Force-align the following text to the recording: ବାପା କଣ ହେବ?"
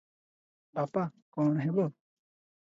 ବାପା 0.79 1.05
କଣ 1.37 1.55
ହେବ?" 1.69 1.89